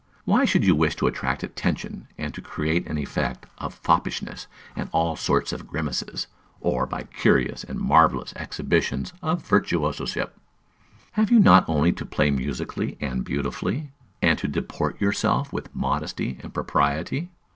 Why 0.25 0.45
should 0.45 0.65
you 0.65 0.73
wish 0.75 0.95
to 0.95 1.05
attract 1.05 1.43
attention, 1.43 2.07
and 2.17 2.33
to 2.33 2.41
create 2.41 2.87
an 2.87 2.97
effect 2.97 3.45
by 3.59 3.67
foppishness 3.69 4.47
and 4.75 4.89
all 4.91 5.15
sorts 5.15 5.53
of 5.53 5.67
grimaces, 5.67 6.25
or 6.59 6.87
by 6.87 7.03
curious 7.03 7.63
and 7.63 7.77
marvellous 7.77 8.33
exhibitions 8.35 9.13
of 9.21 9.45
virtuoso 9.45 10.05
ship? 10.07 10.35
You 11.15 11.39
have 11.43 11.69
only 11.69 11.91
to 11.93 12.03
play 12.03 12.31
musically 12.31 12.97
and 12.99 13.23
beautifully, 13.23 13.91
and 14.23 14.39
to 14.39 14.47
deport 14.47 14.99
yourselves 14.99 15.51
with 15.53 15.69
modesty 15.75 16.39
and 16.41 16.51
propriety. 16.51 17.29